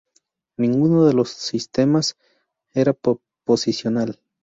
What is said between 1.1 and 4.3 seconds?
los dos sistemas era posicional.